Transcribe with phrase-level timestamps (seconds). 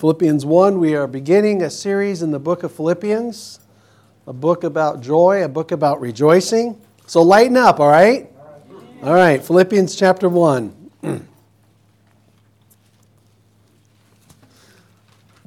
[0.00, 3.60] Philippians 1, we are beginning a series in the book of Philippians,
[4.26, 6.80] a book about joy, a book about rejoicing.
[7.06, 8.30] So lighten up, all right?
[9.02, 10.90] All right, Philippians chapter 1.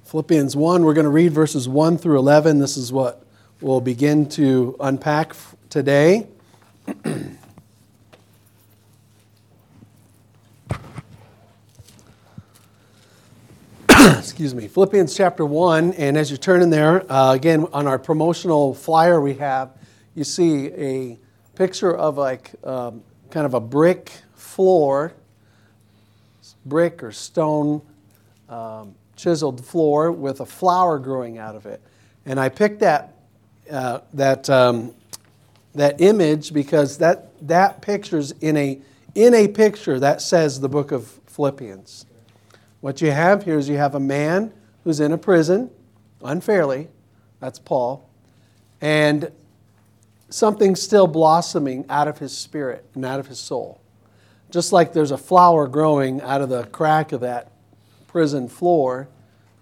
[0.03, 2.59] Philippians 1, we're going to read verses 1 through 11.
[2.59, 3.25] This is what
[3.59, 5.35] we'll begin to unpack
[5.71, 6.27] today.
[14.33, 15.93] excuse me, Philippians chapter 1.
[15.93, 19.69] And as you turn in there, uh, again, on our promotional flyer we have,
[20.15, 21.19] you see a
[21.53, 25.13] picture of like um, kind of a brick floor,
[26.65, 27.83] brick or stone
[28.49, 31.79] um, chiseled floor with a flower growing out of it.
[32.25, 33.13] And I picked that,
[33.69, 34.95] uh, that, um,
[35.75, 38.81] that image because that, that picture's in a,
[39.13, 42.07] in a picture that says the book of Philippians.
[42.83, 44.51] What you have here is you have a man
[44.83, 45.71] who's in a prison
[46.21, 46.89] unfairly.
[47.39, 48.09] That's Paul.
[48.81, 49.31] And
[50.29, 53.79] something still blossoming out of his spirit and out of his soul.
[54.51, 57.53] Just like there's a flower growing out of the crack of that
[58.07, 59.07] prison floor,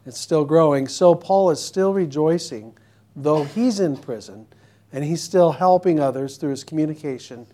[0.08, 0.88] it's still growing.
[0.88, 2.76] So Paul is still rejoicing,
[3.16, 4.48] though he's in prison,
[4.92, 7.46] and he's still helping others through his communication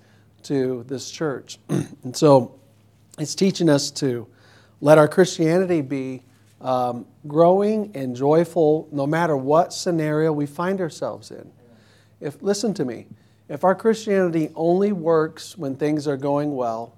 [0.44, 1.60] to this church.
[1.68, 2.58] and so
[3.20, 4.30] it's teaching us to
[4.82, 6.24] let our Christianity be
[6.62, 11.52] um, growing and joyful no matter what scenario we find ourselves in.
[12.20, 13.08] If, listen to me,
[13.50, 16.96] if our Christianity only works when things are going well,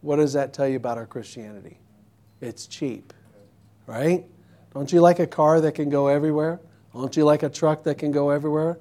[0.00, 1.78] what does that tell you about our Christianity?
[2.40, 3.12] It's cheap,
[3.86, 4.24] right?
[4.72, 6.60] Don't you like a car that can go everywhere?
[6.92, 8.78] Don't you like a truck that can go everywhere?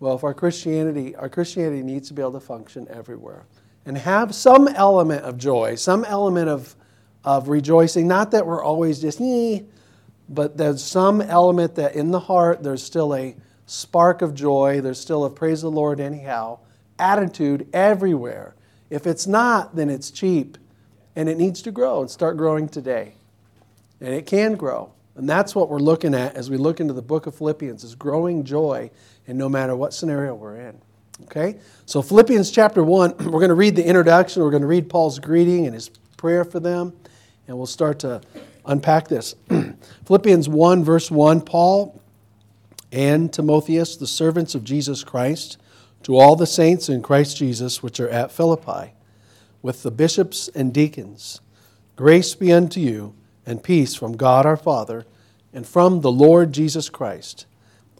[0.00, 3.44] Well, if our Christianity, our Christianity needs to be able to function everywhere
[3.86, 6.74] and have some element of joy, some element of,
[7.24, 8.08] of rejoicing.
[8.08, 9.60] Not that we're always just, eh,
[10.28, 15.00] but there's some element that in the heart there's still a spark of joy, there's
[15.00, 16.58] still a praise the Lord anyhow
[16.98, 18.54] attitude everywhere.
[18.90, 20.58] If it's not, then it's cheap
[21.16, 23.14] and it needs to grow and start growing today.
[24.00, 24.92] And it can grow.
[25.16, 27.94] And that's what we're looking at as we look into the book of Philippians is
[27.94, 28.90] growing joy
[29.26, 30.80] in no matter what scenario we're in.
[31.22, 31.58] Okay?
[31.86, 34.42] So, Philippians chapter 1, we're going to read the introduction.
[34.42, 36.92] We're going to read Paul's greeting and his prayer for them,
[37.46, 38.20] and we'll start to
[38.66, 39.34] unpack this.
[40.06, 42.00] Philippians 1, verse 1 Paul
[42.90, 45.58] and Timotheus, the servants of Jesus Christ,
[46.04, 48.92] to all the saints in Christ Jesus which are at Philippi,
[49.62, 51.40] with the bishops and deacons,
[51.96, 53.14] grace be unto you,
[53.46, 55.06] and peace from God our Father,
[55.52, 57.46] and from the Lord Jesus Christ.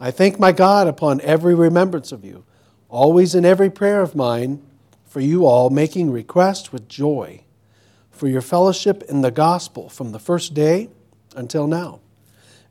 [0.00, 2.44] I thank my God upon every remembrance of you
[2.94, 4.62] always in every prayer of mine
[5.04, 7.42] for you all, making request with joy
[8.10, 10.88] for your fellowship in the gospel from the first day
[11.36, 12.00] until now,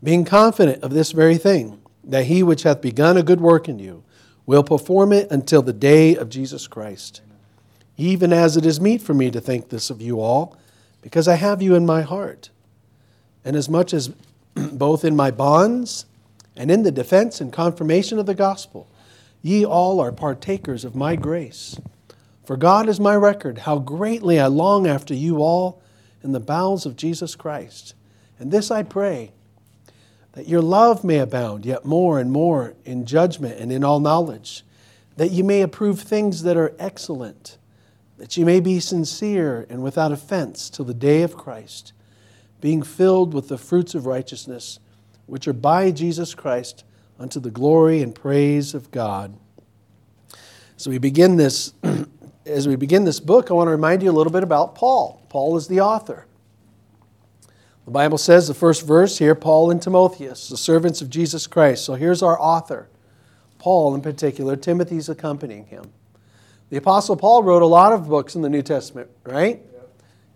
[0.01, 3.79] being confident of this very thing, that he which hath begun a good work in
[3.79, 4.03] you
[4.45, 7.22] will perform it until the day of Jesus Christ.
[7.97, 10.57] Even as it is meet for me to think this of you all,
[11.01, 12.50] because I have you in my heart.
[13.45, 14.09] And as much as
[14.55, 16.05] both in my bonds
[16.55, 18.88] and in the defense and confirmation of the gospel,
[19.43, 21.79] Ye all are partakers of my grace.
[22.45, 25.81] For God is my record, how greatly I long after you all
[26.23, 27.93] in the bowels of Jesus Christ.
[28.39, 29.33] And this I pray,
[30.31, 34.63] that your love may abound yet more and more in judgment and in all knowledge,
[35.17, 37.57] that you may approve things that are excellent,
[38.17, 41.91] that you may be sincere and without offense till the day of Christ,
[42.61, 44.79] being filled with the fruits of righteousness,
[45.25, 46.85] which are by Jesus Christ
[47.23, 49.34] unto the glory and praise of God.
[50.75, 51.73] So we begin this
[52.45, 55.25] as we begin this book, I want to remind you a little bit about Paul.
[55.29, 56.28] Paul is the author.
[57.85, 61.85] The Bible says the first verse here, Paul and Timotheus, the servants of Jesus Christ.
[61.85, 62.89] So here's our author,
[63.57, 64.57] Paul in particular.
[64.57, 65.94] Timothy's accompanying him.
[66.72, 69.61] The Apostle Paul wrote a lot of books in the New Testament, right?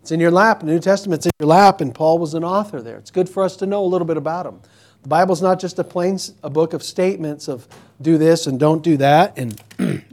[0.01, 0.61] It's in your lap.
[0.61, 2.95] The New Testament's in your lap, and Paul was an author there.
[2.95, 4.61] It's good for us to know a little bit about him.
[5.03, 7.67] The Bible's not just a plain a book of statements of
[8.01, 9.61] do this and don't do that, and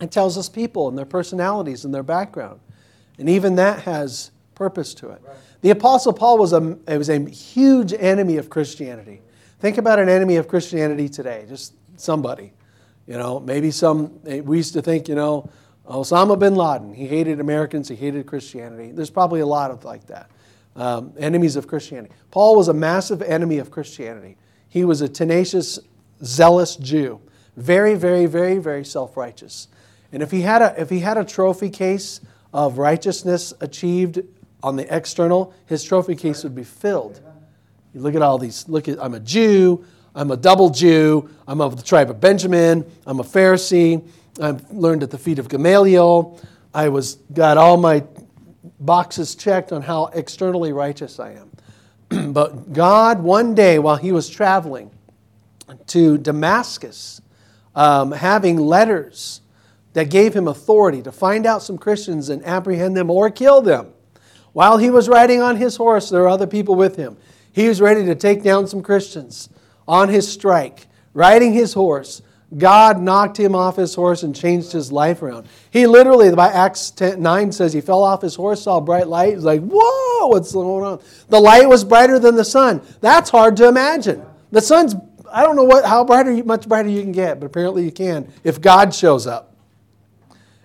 [0.00, 2.60] it tells us people and their personalities and their background,
[3.18, 5.22] and even that has purpose to it.
[5.24, 5.36] Right.
[5.60, 9.20] The Apostle Paul was a was a huge enemy of Christianity.
[9.60, 12.52] Think about an enemy of Christianity today, just somebody.
[13.06, 14.20] You know, maybe some.
[14.26, 15.48] Eh, we used to think, you know,
[15.88, 16.92] Osama bin Laden.
[16.92, 17.88] He hated Americans.
[17.88, 18.92] He hated Christianity.
[18.92, 20.30] There's probably a lot of like that
[20.78, 22.14] um, enemies of Christianity.
[22.30, 24.36] Paul was a massive enemy of Christianity.
[24.68, 25.78] He was a tenacious,
[26.24, 27.20] zealous Jew,
[27.56, 29.68] very, very, very, very self-righteous.
[30.12, 32.20] And if he had a if he had a trophy case
[32.54, 34.22] of righteousness achieved
[34.62, 37.20] on the external, his trophy case would be filled.
[37.92, 39.84] You look at all these, look at, I'm a Jew,
[40.14, 44.06] I'm a double Jew, I'm of the tribe of Benjamin, I'm a Pharisee,
[44.40, 46.40] I've learned at the feet of Gamaliel,
[46.72, 48.04] I was got all my
[48.80, 52.32] boxes checked on how externally righteous I am.
[52.32, 54.90] but God, one day while he was traveling
[55.88, 57.20] to Damascus,
[57.74, 59.40] um, having letters
[59.92, 63.92] that gave him authority to find out some Christians and apprehend them or kill them.
[64.52, 67.16] While he was riding on his horse, there were other people with him.
[67.52, 69.48] He was ready to take down some Christians
[69.86, 72.22] on his strike, riding his horse.
[72.56, 75.46] God knocked him off his horse and changed his life around.
[75.70, 79.06] He literally, by Acts 10, 9 says, he fell off his horse, saw a bright
[79.06, 79.34] light.
[79.34, 81.00] He's like, whoa, what's going on?
[81.28, 82.80] The light was brighter than the sun.
[83.02, 84.24] That's hard to imagine.
[84.50, 84.94] The sun's,
[85.30, 88.32] I don't know what, how brighter, much brighter you can get, but apparently you can
[88.44, 89.54] if God shows up.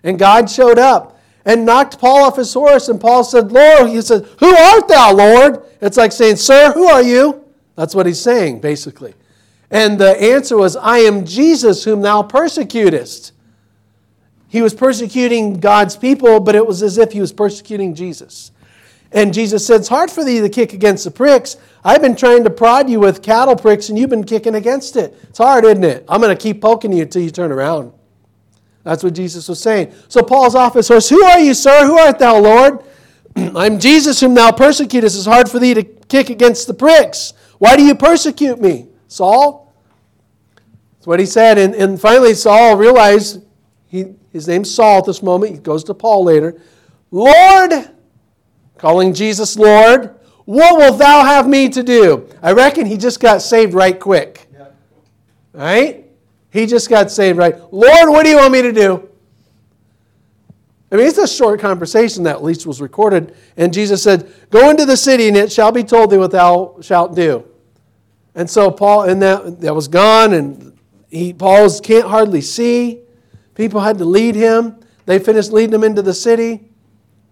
[0.03, 2.87] And God showed up and knocked Paul off his horse.
[2.87, 5.65] And Paul said, Lord, he said, Who art thou, Lord?
[5.81, 7.43] It's like saying, Sir, who are you?
[7.75, 9.15] That's what he's saying, basically.
[9.73, 13.31] And the answer was, I am Jesus whom thou persecutest.
[14.47, 18.51] He was persecuting God's people, but it was as if he was persecuting Jesus.
[19.11, 21.57] And Jesus said, It's hard for thee to kick against the pricks.
[21.83, 25.17] I've been trying to prod you with cattle pricks, and you've been kicking against it.
[25.23, 26.05] It's hard, isn't it?
[26.07, 27.93] I'm going to keep poking you until you turn around.
[28.83, 29.91] That's what Jesus was saying.
[30.07, 31.09] So Paul's off his horse.
[31.09, 31.87] Who are you, sir?
[31.87, 32.83] Who art thou, Lord?
[33.35, 35.15] I'm Jesus whom thou persecutest.
[35.17, 37.33] It's hard for thee to kick against the pricks.
[37.57, 39.62] Why do you persecute me, Saul?
[41.03, 41.57] That's what he said.
[41.57, 43.43] And, and finally, Saul realized,
[43.89, 45.51] he, his name's Saul at this moment.
[45.51, 46.61] He goes to Paul later.
[47.11, 47.89] Lord,
[48.77, 52.29] calling Jesus Lord, what wilt thou have me to do?
[52.41, 54.47] I reckon he just got saved right quick.
[54.53, 54.67] Yeah.
[55.51, 56.05] Right?
[56.51, 57.53] He just got saved right.
[57.73, 59.09] Lord, what do you want me to do?
[60.89, 63.35] I mean, it's a short conversation that at least was recorded.
[63.57, 66.77] And Jesus said, Go into the city, and it shall be told thee what thou
[66.79, 67.43] shalt do.
[68.35, 70.72] And so Paul, and that, that was gone, and
[71.13, 73.01] he, Paul's can't hardly see.
[73.53, 74.79] People had to lead him.
[75.05, 76.71] They finished leading him into the city.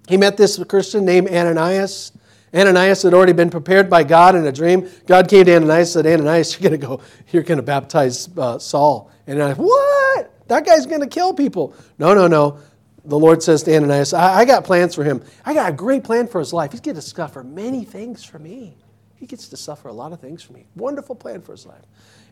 [0.08, 2.12] He met this Christian named Ananias.
[2.54, 4.88] Ananias had already been prepared by God in a dream.
[5.08, 7.02] God came to Ananias and said, Ananias, you're going to go,
[7.32, 9.10] you're going to baptize uh, Saul.
[9.26, 10.48] And I, what?
[10.48, 11.74] That guy's going to kill people.
[11.98, 12.60] No, no, no.
[13.06, 15.24] The Lord says to Ananias, I, I got plans for him.
[15.44, 16.72] I got a great plan for his life.
[16.72, 18.78] He's going to suffer many things for me.
[19.22, 20.66] He gets to suffer a lot of things for me.
[20.76, 21.84] Wonderful plan for his life.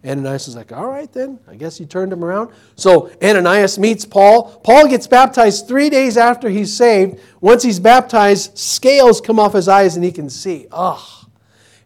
[0.03, 2.49] Ananias is like, all right then, I guess you turned him around.
[2.77, 4.59] So Ananias meets Paul.
[4.63, 7.19] Paul gets baptized three days after he's saved.
[7.41, 10.65] Once he's baptized, scales come off his eyes and he can see.
[10.71, 11.27] Ugh.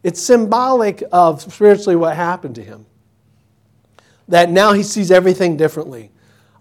[0.04, 2.86] It's symbolic of spiritually what happened to him.
[4.30, 6.12] That now he sees everything differently.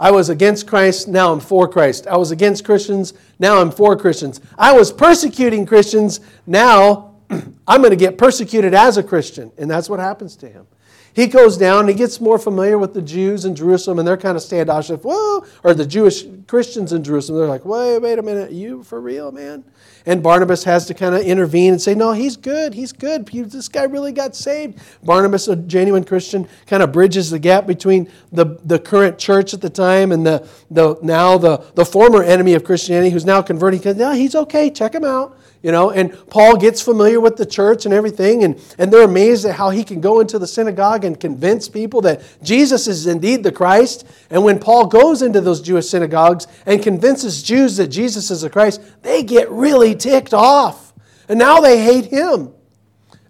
[0.01, 2.09] I was against Christ, now I'm for Christ.
[2.09, 4.41] I was against Christians, now I'm for Christians.
[4.59, 7.12] I was persecuting Christians, now
[7.67, 9.53] I'm going to get persecuted as a Christian.
[9.59, 10.67] And that's what happens to him.
[11.15, 14.37] He goes down he gets more familiar with the Jews in Jerusalem, and they're kind
[14.37, 14.99] of standoffish.
[15.03, 15.45] Whoa!
[15.63, 17.39] Or the Jewish Christians in Jerusalem.
[17.39, 18.53] They're like, wait, wait a minute.
[18.53, 19.65] You for real, man?
[20.07, 22.75] And Barnabas has to kind of intervene and say, no, he's good.
[22.75, 23.27] He's good.
[23.27, 24.81] This guy really got saved.
[25.03, 29.61] Barnabas, a genuine Christian, kind of bridges the gap between the, the current church at
[29.61, 33.79] the time and the, the now the, the former enemy of Christianity who's now converting.
[33.79, 34.71] Because, no, he's okay.
[34.71, 38.61] Check him out you know and paul gets familiar with the church and everything and,
[38.79, 42.23] and they're amazed at how he can go into the synagogue and convince people that
[42.43, 47.43] jesus is indeed the christ and when paul goes into those jewish synagogues and convinces
[47.43, 50.93] jews that jesus is the christ they get really ticked off
[51.29, 52.53] and now they hate him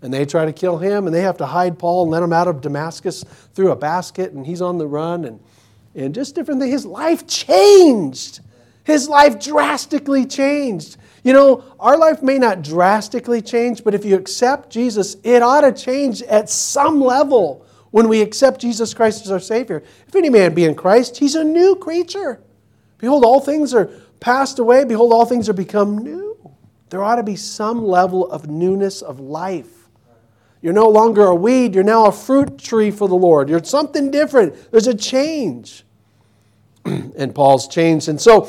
[0.00, 2.32] and they try to kill him and they have to hide paul and let him
[2.32, 5.40] out of damascus through a basket and he's on the run and,
[5.94, 8.40] and just different things his life changed
[8.84, 14.16] his life drastically changed you know, our life may not drastically change, but if you
[14.16, 19.30] accept Jesus, it ought to change at some level when we accept Jesus Christ as
[19.30, 19.84] our Savior.
[20.08, 22.40] If any man be in Christ, he's a new creature.
[22.98, 23.86] Behold, all things are
[24.18, 24.84] passed away.
[24.84, 26.31] Behold, all things are become new.
[26.92, 29.88] There ought to be some level of newness of life.
[30.60, 33.48] You're no longer a weed, you're now a fruit tree for the Lord.
[33.48, 34.70] You're something different.
[34.70, 35.84] There's a change.
[36.84, 38.10] and Paul's changed.
[38.10, 38.46] And so,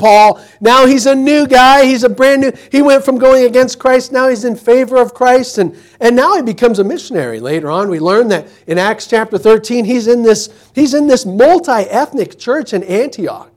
[0.00, 1.84] Paul, now he's a new guy.
[1.84, 2.52] He's a brand new.
[2.72, 6.34] He went from going against Christ, now he's in favor of Christ, and, and now
[6.34, 7.38] he becomes a missionary.
[7.38, 11.24] Later on, we learn that in Acts chapter 13, he's in this, he's in this
[11.24, 13.49] multi-ethnic church in Antioch.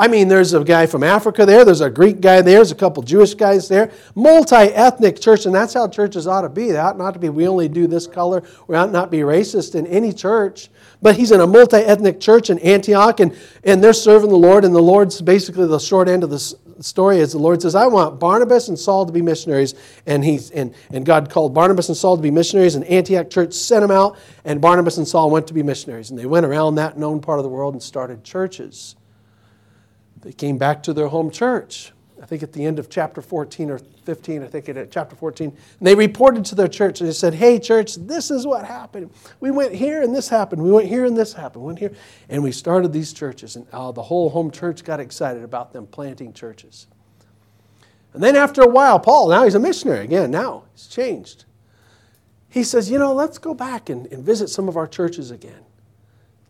[0.00, 2.74] I mean, there's a guy from Africa there, there's a Greek guy there, there's a
[2.74, 3.92] couple Jewish guys there.
[4.14, 6.70] Multi ethnic church, and that's how churches ought to be.
[6.70, 8.42] They ought not to be, we only do this color.
[8.66, 10.70] We ought not be racist in any church.
[11.02, 14.64] But he's in a multi ethnic church in Antioch, and, and they're serving the Lord,
[14.64, 16.38] and the Lord's basically the short end of the
[16.80, 19.74] story is the Lord says, I want Barnabas and Saul to be missionaries.
[20.06, 23.52] And, he's, and, and God called Barnabas and Saul to be missionaries, and Antioch church
[23.52, 24.16] sent them out,
[24.46, 26.08] and Barnabas and Saul went to be missionaries.
[26.08, 28.96] And they went around that known part of the world and started churches.
[30.22, 31.92] They came back to their home church.
[32.22, 35.16] I think at the end of chapter 14 or 15, I think it at chapter
[35.16, 35.48] 14,
[35.78, 39.10] and they reported to their church and they said, Hey, church, this is what happened.
[39.40, 40.62] We went here and this happened.
[40.62, 41.62] We went here and this happened.
[41.62, 41.92] We went here.
[42.28, 45.86] And we started these churches, and uh, the whole home church got excited about them
[45.86, 46.86] planting churches.
[48.12, 51.44] And then after a while, Paul, now he's a missionary again, now he's changed.
[52.50, 55.64] He says, You know, let's go back and, and visit some of our churches again.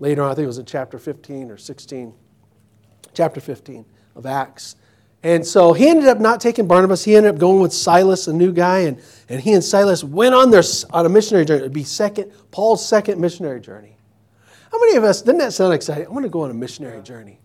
[0.01, 2.15] Later on, I think it was in chapter 15 or 16,
[3.15, 3.85] chapter 15
[4.17, 4.77] of Acts.
[5.23, 7.05] And so he ended up not taking Barnabas.
[7.05, 10.35] He ended up going with Silas, a new guy, and, and he and Silas went
[10.35, 10.63] on their
[10.93, 11.61] on a missionary journey.
[11.61, 13.97] It'd be second Paul's second missionary journey.
[14.73, 16.07] How many of us, doesn't that sound exciting?
[16.07, 17.39] I want to go on a missionary journey.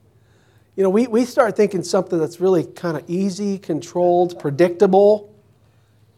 [0.75, 5.33] You know, we, we start thinking something that's really kind of easy, controlled, predictable.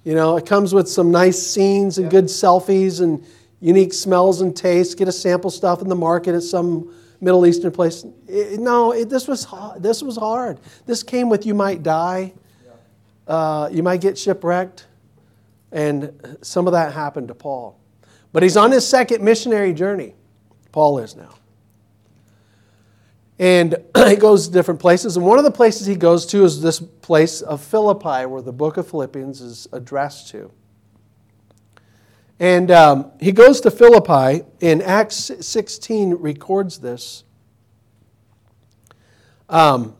[0.04, 3.24] You know, it comes with some nice scenes and good selfies and
[3.62, 4.96] unique smells and tastes.
[4.96, 8.06] Get a sample stuff in the market at some Middle Eastern place.
[8.28, 9.48] It, no, it, this, was,
[9.80, 10.60] this was hard.
[10.86, 12.34] This came with you might die,
[13.28, 14.86] uh, you might get shipwrecked,
[15.72, 17.80] and some of that happened to Paul.
[18.32, 20.14] But he's on his second missionary journey.
[20.72, 21.34] Paul is now.
[23.40, 23.76] And
[24.08, 25.18] he goes to different places.
[25.18, 28.54] And one of the places he goes to is this place of Philippi, where the
[28.54, 30.52] book of Philippians is addressed to.
[32.40, 37.24] And um, he goes to Philippi, in Acts 16 records this.
[39.50, 39.96] Um,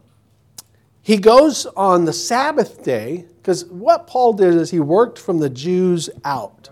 [1.02, 5.50] he goes on the Sabbath day, because what Paul did is he worked from the
[5.50, 6.70] Jews out.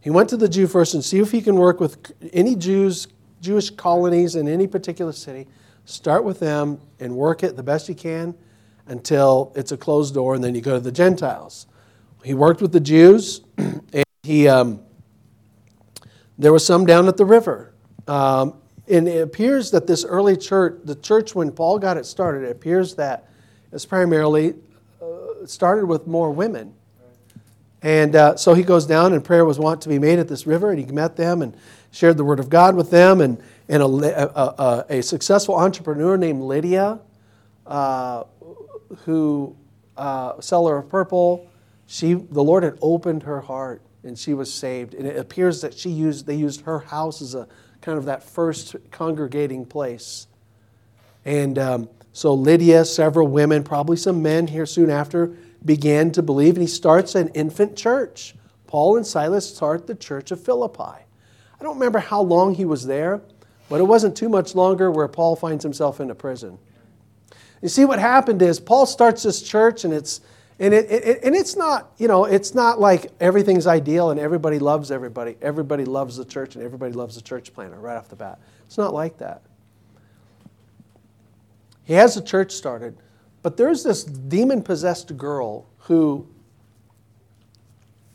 [0.00, 3.08] He went to the Jew first and see if he can work with any Jews,
[3.40, 5.48] Jewish colonies in any particular city.
[5.86, 8.34] Start with them and work it the best you can
[8.86, 11.66] until it's a closed door, and then you go to the Gentiles.
[12.22, 13.40] He worked with the Jews,
[14.24, 14.80] he um,
[16.38, 17.72] there was some down at the river.
[18.08, 18.54] Um,
[18.88, 22.50] and it appears that this early church, the church when Paul got it started, it
[22.50, 23.28] appears that
[23.72, 24.54] it's primarily
[25.00, 26.74] uh, started with more women.
[27.82, 30.46] And uh, so he goes down, and prayer was wont to be made at this
[30.46, 31.56] river, and he met them and
[31.92, 33.20] shared the word of God with them.
[33.20, 36.98] And, and a, a, a, a successful entrepreneur named Lydia,
[37.66, 38.24] uh,
[39.04, 39.54] who
[39.96, 41.48] uh, seller of purple,
[41.86, 44.94] she the Lord had opened her heart and she was saved.
[44.94, 47.48] And it appears that she used, they used her house as a
[47.80, 50.26] kind of that first congregating place.
[51.24, 55.34] And um, so Lydia, several women, probably some men here soon after,
[55.64, 56.54] began to believe.
[56.54, 58.34] And he starts an infant church.
[58.66, 60.82] Paul and Silas start the church of Philippi.
[60.82, 63.22] I don't remember how long he was there,
[63.68, 66.58] but it wasn't too much longer where Paul finds himself in a prison.
[67.62, 70.20] You see, what happened is Paul starts this church, and it's
[70.58, 74.58] and, it, it, and it's not, you know, it's not like everything's ideal and everybody
[74.58, 75.36] loves everybody.
[75.42, 78.38] Everybody loves the church and everybody loves the church planter right off the bat.
[78.66, 79.42] It's not like that.
[81.82, 82.96] He has a church started,
[83.42, 86.26] but there's this demon possessed girl who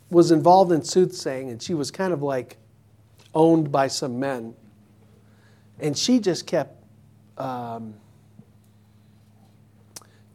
[0.10, 2.58] was involved in soothsaying and she was kind of like
[3.36, 4.56] owned by some men.
[5.80, 6.76] And she just kept.
[7.38, 7.94] Um,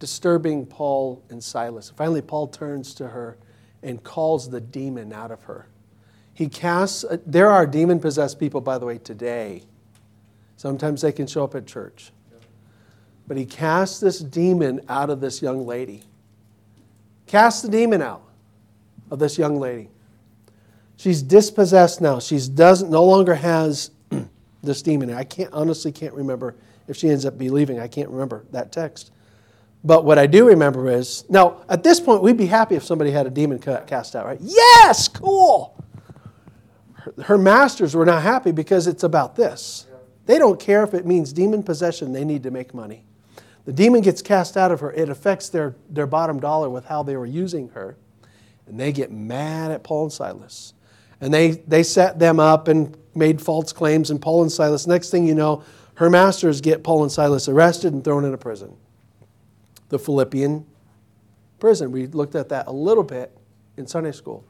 [0.04, 1.88] disturbing Paul and Silas.
[1.88, 3.38] Finally, Paul turns to her
[3.82, 5.66] and calls the demon out of her.
[6.34, 9.62] He casts, uh, there are demon possessed people, by the way, today.
[10.58, 12.12] Sometimes they can show up at church.
[13.26, 16.02] But he casts this demon out of this young lady.
[17.26, 18.24] Cast the demon out
[19.10, 19.88] of this young lady.
[20.98, 22.20] She's dispossessed now.
[22.20, 23.90] She doesn't no longer has
[24.62, 25.14] this demon.
[25.14, 26.56] I can't honestly can't remember
[26.88, 27.80] if she ends up believing.
[27.80, 29.12] I can't remember that text.
[29.84, 33.10] But what I do remember is now, at this point, we'd be happy if somebody
[33.10, 34.38] had a demon cast out, right?
[34.40, 35.78] Yes, cool.
[37.22, 39.86] Her, masters were not happy because it's about this.
[40.24, 43.04] They don't care if it means demon possession, they need to make money.
[43.66, 47.02] The demon gets cast out of her, it affects their, their bottom dollar with how
[47.02, 47.98] they were using her.
[48.66, 50.72] And they get mad at Paul and Silas.
[51.20, 54.10] And they, they set them up and made false claims.
[54.10, 55.62] And Paul and Silas, next thing you know,
[55.96, 58.74] her masters get Paul and Silas arrested and thrown in a prison
[59.88, 60.66] the Philippian
[61.58, 61.92] prison.
[61.92, 63.36] We looked at that a little bit
[63.76, 64.44] in Sunday school.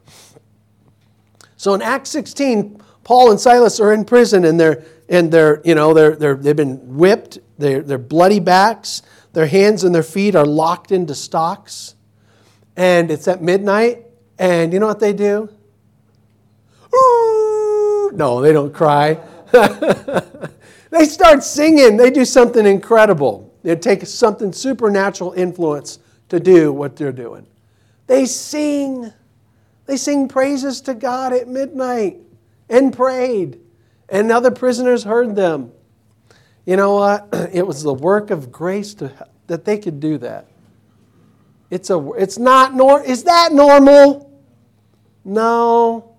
[1.57, 5.75] So in Acts 16, Paul and Silas are in prison and they're and they're you
[5.75, 7.39] know they're, they're they've been whipped.
[7.57, 9.01] They're, they're bloody backs.
[9.33, 11.95] Their hands and their feet are locked into stocks.
[12.75, 14.05] And it's at midnight.
[14.37, 15.49] And you know what they do?
[16.93, 18.11] Ooh!
[18.13, 19.19] No, they don't cry.
[20.89, 21.97] they start singing.
[21.97, 23.53] They do something incredible.
[23.65, 25.97] It takes something supernatural influence
[26.29, 27.47] to do what they're doing.
[28.05, 29.11] They sing.
[29.87, 32.17] They sing praises to God at midnight
[32.69, 33.59] and prayed,
[34.07, 35.71] and other prisoners heard them.
[36.65, 37.27] You know what?
[37.53, 39.11] It was the work of grace to,
[39.47, 40.47] that they could do that.
[41.69, 44.31] It's, a, it's not nor is that normal?
[45.23, 46.15] No.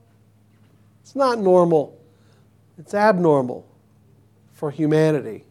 [1.02, 1.96] It's not normal.
[2.78, 3.66] It's abnormal
[4.52, 5.44] for humanity.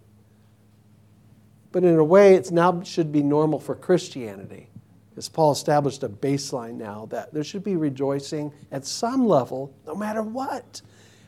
[1.76, 4.70] But in a way, it's now should be normal for Christianity.
[5.18, 9.94] As Paul established a baseline now that there should be rejoicing at some level, no
[9.94, 10.82] matter what.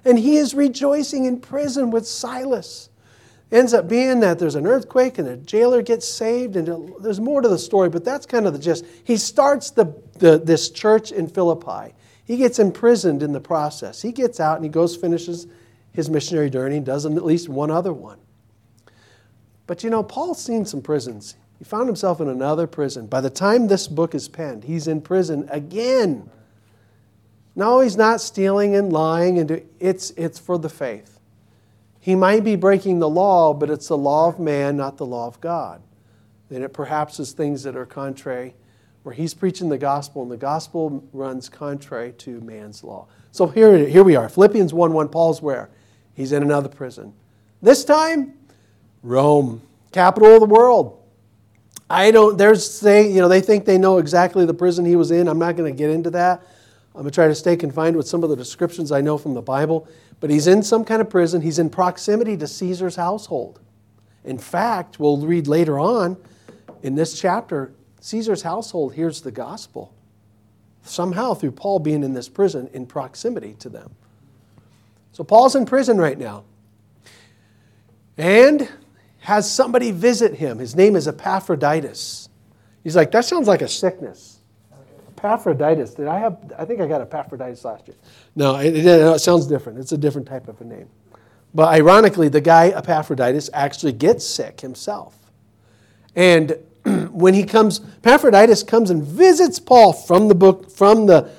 [0.06, 2.88] And he is rejoicing in prison with Silas
[3.51, 7.42] ends up being that there's an earthquake and a jailer gets saved, and there's more
[7.42, 8.86] to the story, but that's kind of the gist.
[9.04, 11.94] He starts the, the, this church in Philippi.
[12.24, 14.01] He gets imprisoned in the process.
[14.01, 15.46] He gets out and he goes, finishes
[15.92, 18.20] his missionary journey, and does at least one other one.
[19.68, 21.36] But you know, Paul's seen some prisons.
[21.60, 23.08] He found himself in another prison.
[23.08, 26.30] By the time this book is penned, he's in prison again.
[27.56, 31.20] No, he's not stealing and lying, and it's, it's for the faith.
[32.00, 35.28] He might be breaking the law, but it's the law of man, not the law
[35.28, 35.82] of God.
[36.50, 38.54] Then it perhaps is things that are contrary,
[39.04, 43.08] where he's preaching the gospel, and the gospel runs contrary to man's law.
[43.32, 44.30] So here, here we are.
[44.30, 45.70] Philippians 1 1, Paul's where?
[46.14, 47.14] He's in another prison.
[47.62, 48.37] This time,
[49.04, 49.62] Rome,
[49.92, 51.01] capital of the world.
[51.89, 55.12] I don't, they're saying, you know, they think they know exactly the prison he was
[55.12, 55.27] in.
[55.27, 56.46] I'm not going to get into that.
[56.94, 59.34] I'm going to try to stay confined with some of the descriptions I know from
[59.34, 59.88] the Bible.
[60.20, 61.42] But he's in some kind of prison.
[61.42, 63.60] He's in proximity to Caesar's household.
[64.25, 66.18] In fact, we'll read later on
[66.84, 69.94] in this chapter, Caesar's household hears the gospel
[70.84, 73.92] somehow through Paul being in this prison in proximity to them.
[75.12, 76.44] So Paul's in prison right now
[78.18, 78.70] and
[79.27, 80.57] has somebody visit him.
[80.57, 82.29] His name is Epaphroditus.
[82.81, 84.39] He's like, that sounds like a sickness.
[85.17, 85.96] Epaphroditus.
[85.96, 86.53] Did I have?
[86.57, 87.98] I think I got Epaphroditus last year.
[88.38, 89.79] No, it, it, it, sounds different.
[89.79, 90.88] It's a different type of a name.
[91.53, 95.18] But ironically, the guy Epaphroditus actually gets sick himself,
[96.16, 96.55] and
[97.11, 101.29] when he comes, Epaphroditus comes and visits Paul from the book from the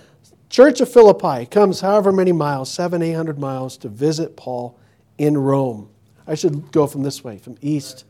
[0.51, 1.41] church of Philippi.
[1.41, 4.79] He comes however many miles, seven, eight hundred miles, to visit Paul
[5.17, 5.89] in Rome.
[6.29, 8.05] I should go from this way, from east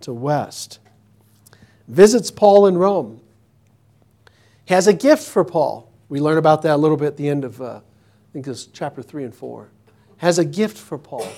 [0.00, 0.78] to west.
[1.88, 3.20] Visits Paul in Rome
[4.68, 5.92] has a gift for Paul.
[6.08, 8.66] We learn about that a little bit at the end of, uh, I think it's
[8.66, 9.68] chapter 3 and 4.
[10.18, 11.28] Has a gift for Paul.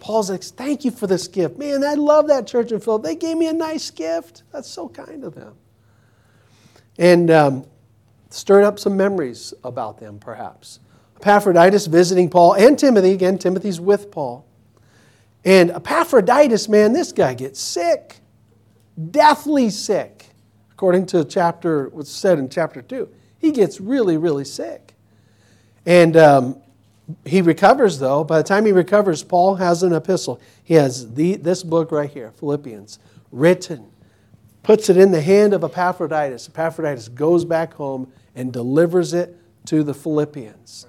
[0.00, 1.58] Paul's like, Thank you for this gift.
[1.58, 3.02] Man, I love that church in Philip.
[3.02, 4.42] They gave me a nice gift.
[4.52, 5.54] That's so kind of them.
[6.98, 7.66] And um,
[8.30, 10.80] stirred up some memories about them, perhaps.
[11.16, 13.12] Epaphroditus visiting Paul and Timothy.
[13.12, 14.46] Again, Timothy's with Paul.
[15.44, 18.16] And Epaphroditus, man, this guy gets sick,
[19.10, 20.24] deathly sick
[20.74, 23.08] according to chapter, what's said in chapter 2.
[23.38, 24.94] He gets really, really sick.
[25.86, 26.60] And um,
[27.24, 28.24] he recovers, though.
[28.24, 30.40] By the time he recovers, Paul has an epistle.
[30.64, 32.98] He has the, this book right here, Philippians,
[33.30, 33.88] written,
[34.64, 36.48] puts it in the hand of Epaphroditus.
[36.48, 40.86] Epaphroditus goes back home and delivers it to the Philippians.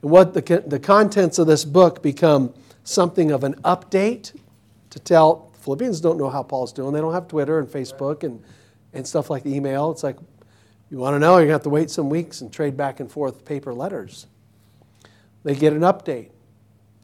[0.00, 2.54] And what the, the contents of this book become
[2.86, 4.38] something of an update
[4.90, 6.92] to tell Philippians don't know how Paul's doing.
[6.92, 8.42] They don't have Twitter and Facebook and
[8.96, 9.90] and stuff like the email.
[9.90, 10.16] It's like,
[10.90, 12.98] you want to know, you're going to have to wait some weeks and trade back
[12.98, 14.26] and forth paper letters.
[15.44, 16.30] They get an update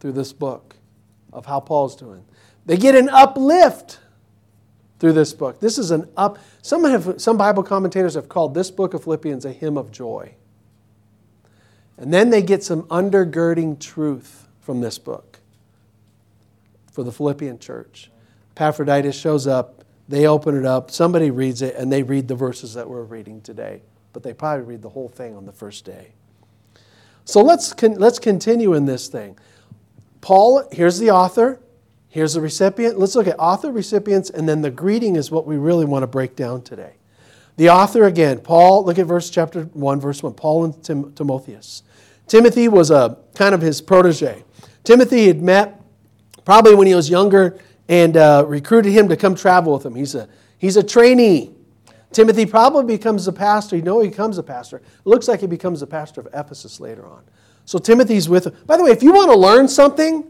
[0.00, 0.76] through this book
[1.32, 2.24] of how Paul's doing.
[2.64, 4.00] They get an uplift
[4.98, 5.60] through this book.
[5.60, 6.38] This is an up.
[6.62, 10.34] Some, have, some Bible commentators have called this book of Philippians a hymn of joy.
[11.98, 15.31] And then they get some undergirding truth from this book
[16.92, 18.10] for the Philippian church.
[18.52, 22.74] Epaphroditus shows up they open it up, somebody reads it, and they read the verses
[22.74, 23.82] that we're reading today.
[24.12, 26.12] But they probably read the whole thing on the first day.
[27.24, 29.38] So let's, con- let's continue in this thing.
[30.20, 31.60] Paul, here's the author,
[32.08, 32.98] here's the recipient.
[32.98, 36.06] Let's look at author, recipients, and then the greeting is what we really want to
[36.06, 36.94] break down today.
[37.56, 41.84] The author again, Paul, look at verse chapter 1, verse 1, Paul and Tim- Timotheus.
[42.26, 44.44] Timothy was a kind of his protege.
[44.84, 45.81] Timothy had met
[46.44, 49.94] probably when he was younger and uh, recruited him to come travel with him.
[49.94, 50.28] He's a,
[50.58, 51.54] he's a trainee.
[52.12, 53.76] Timothy probably becomes a pastor.
[53.76, 54.76] You know he becomes a pastor.
[54.78, 57.22] It looks like he becomes a pastor of Ephesus later on.
[57.64, 58.56] So Timothy's with him.
[58.66, 60.24] By the way, if you want to learn something,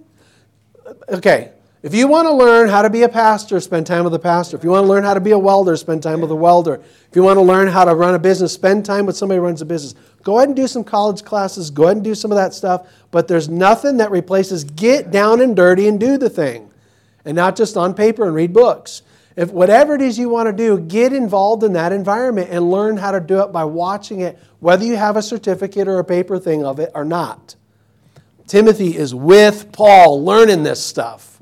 [1.08, 4.18] okay, if you want to learn how to be a pastor, spend time with a
[4.18, 4.56] pastor.
[4.56, 6.74] If you want to learn how to be a welder, spend time with a welder.
[6.74, 9.44] If you want to learn how to run a business, spend time with somebody who
[9.44, 9.94] runs a business.
[10.22, 11.70] Go ahead and do some college classes.
[11.70, 12.88] Go ahead and do some of that stuff.
[13.10, 16.70] But there's nothing that replaces get down and dirty and do the thing
[17.24, 19.02] and not just on paper and read books.
[19.34, 22.98] If whatever it is you want to do, get involved in that environment and learn
[22.98, 26.38] how to do it by watching it, whether you have a certificate or a paper
[26.38, 27.56] thing of it or not.
[28.46, 31.40] Timothy is with Paul learning this stuff.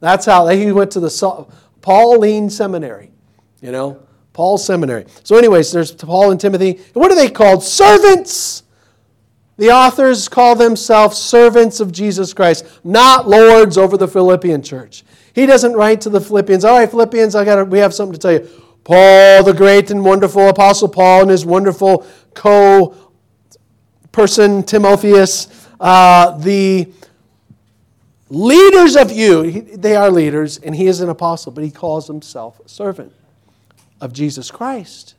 [0.00, 1.46] That's how he went to the
[1.80, 3.12] Pauline Seminary,
[3.60, 4.02] you know,
[4.38, 5.04] Paul's Seminary.
[5.24, 6.78] So, anyways, there's Paul and Timothy.
[6.92, 7.64] What are they called?
[7.64, 8.62] Servants.
[9.56, 15.02] The authors call themselves servants of Jesus Christ, not lords over the Philippian church.
[15.32, 18.18] He doesn't write to the Philippians, all right, Philippians, I got we have something to
[18.20, 18.48] tell you.
[18.84, 22.94] Paul, the great and wonderful Apostle Paul, and his wonderful co
[24.12, 25.48] person, Timotheus,
[25.80, 26.92] uh, the
[28.28, 32.06] leaders of you, he, they are leaders, and he is an apostle, but he calls
[32.06, 33.12] himself a servant
[34.00, 35.14] of Jesus Christ.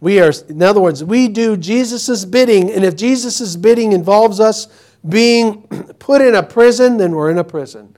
[0.00, 4.66] We are, in other words, we do Jesus' bidding, and if Jesus' bidding involves us
[5.08, 5.62] being
[5.98, 7.96] put in a prison, then we're in a prison.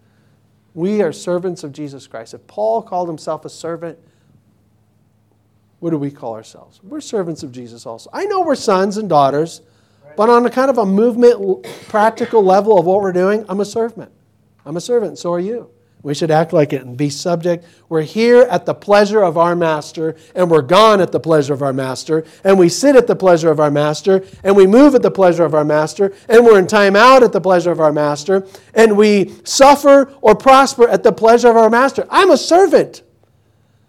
[0.75, 2.35] We are servants of Jesus Christ.
[2.35, 3.99] If Paul called himself a servant,
[5.81, 6.81] what do we call ourselves?
[6.83, 8.11] We're servants of Jesus also.
[8.13, 9.63] I know we're sons and daughters,
[10.17, 13.65] but on a kind of a movement, practical level of what we're doing, I'm a
[13.65, 14.11] servant.
[14.67, 15.71] I'm a servant, so are you.
[16.05, 17.65] We should act like it and be subject.
[17.89, 21.63] We're here at the pleasure of our master, and we're gone at the pleasure of
[21.63, 25.01] our master, and we sit at the pleasure of our master, and we move at
[25.01, 27.91] the pleasure of our master, and we're in time out at the pleasure of our
[27.91, 32.07] master, and we suffer or prosper at the pleasure of our master.
[32.11, 33.03] I'm a servant.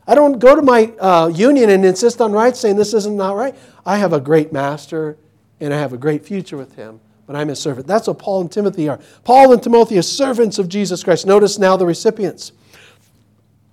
[0.08, 3.36] I don't go to my uh, union and insist on rights saying this isn't not
[3.36, 3.58] right.
[3.86, 5.18] I have a great master,
[5.60, 7.88] and I have a great future with him but I'm his servant.
[7.88, 9.00] That's what Paul and Timothy are.
[9.24, 11.26] Paul and Timothy are servants of Jesus Christ.
[11.26, 12.52] Notice now the recipients.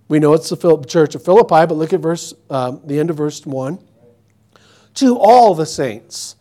[0.09, 3.17] We know it's the church of Philippi, but look at verse, um, the end of
[3.17, 3.79] verse 1.
[4.95, 6.37] To all the saints.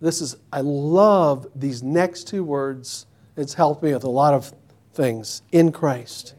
[0.00, 3.06] This is, I love these next two words.
[3.36, 4.52] It's helped me with a lot of
[4.92, 5.42] things.
[5.52, 6.34] In Christ.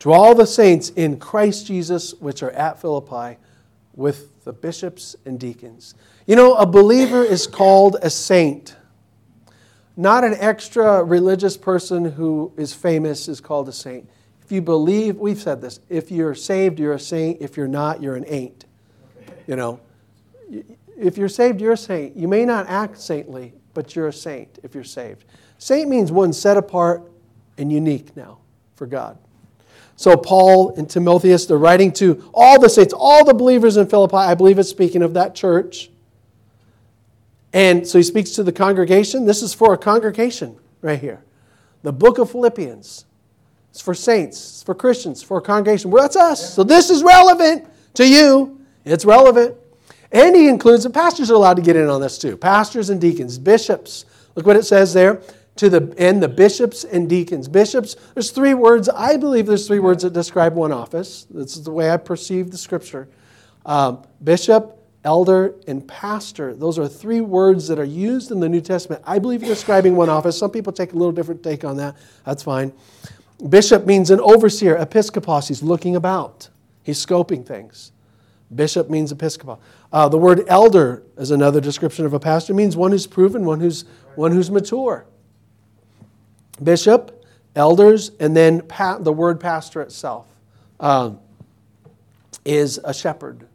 [0.00, 3.38] To all the saints in Christ Jesus, which are at Philippi,
[3.94, 5.94] with the bishops and deacons.
[6.30, 8.76] You know, a believer is called a saint.
[9.96, 14.08] Not an extra religious person who is famous is called a saint.
[14.44, 17.38] If you believe, we've said this, if you're saved, you're a saint.
[17.40, 18.64] If you're not, you're an ain't.
[19.48, 19.80] You know,
[20.96, 22.16] if you're saved, you're a saint.
[22.16, 25.24] You may not act saintly, but you're a saint if you're saved.
[25.58, 27.10] Saint means one set apart
[27.58, 28.38] and unique now
[28.76, 29.18] for God.
[29.96, 34.14] So, Paul and Timotheus, they're writing to all the saints, all the believers in Philippi.
[34.14, 35.90] I believe it's speaking of that church.
[37.52, 39.26] And so he speaks to the congregation.
[39.26, 41.24] This is for a congregation right here.
[41.82, 43.06] The book of Philippians.
[43.70, 45.92] It's for saints, it's for Christians, for a congregation.
[45.92, 46.54] Well, that's us.
[46.54, 48.60] So this is relevant to you.
[48.84, 49.56] It's relevant.
[50.10, 52.36] And he includes, the pastors are allowed to get in on this too.
[52.36, 54.06] Pastors and deacons, bishops.
[54.34, 55.22] Look what it says there.
[55.56, 57.46] To the and the bishops and deacons.
[57.46, 58.88] Bishops, there's three words.
[58.88, 61.26] I believe there's three words that describe one office.
[61.30, 63.08] This is the way I perceive the scripture.
[63.66, 66.54] Um, bishop, elder, and pastor.
[66.54, 69.02] Those are three words that are used in the New Testament.
[69.06, 70.38] I believe describing one office.
[70.38, 71.96] Some people take a little different take on that.
[72.24, 72.72] That's fine.
[73.48, 74.76] Bishop means an overseer.
[74.76, 76.48] Episkopos, he's looking about,
[76.82, 77.92] he's scoping things.
[78.54, 79.60] Bishop means episcopal.
[79.92, 82.52] Uh, the word elder is another description of a pastor.
[82.52, 83.84] It means one who's proven, one who's,
[84.16, 85.06] one who's mature.
[86.62, 90.26] Bishop, elders, and then pa- the word pastor itself
[90.80, 91.12] uh,
[92.44, 93.46] is a shepherd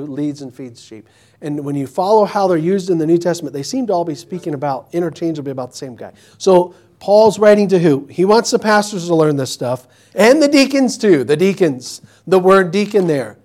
[0.00, 1.08] who leads and feeds sheep.
[1.40, 4.04] And when you follow how they're used in the New Testament, they seem to all
[4.04, 6.12] be speaking about interchangeably about the same guy.
[6.38, 8.06] So Paul's writing to who?
[8.06, 11.24] He wants the pastors to learn this stuff, and the deacons too.
[11.24, 12.00] The deacons.
[12.26, 13.36] The word deacon there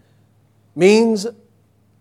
[0.76, 1.28] means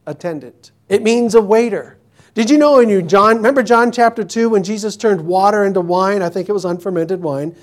[0.06, 0.70] attendant.
[0.88, 1.98] It means a waiter.
[2.34, 5.80] Did you know in you John, remember John chapter 2 when Jesus turned water into
[5.80, 6.22] wine?
[6.22, 7.56] I think it was unfermented wine.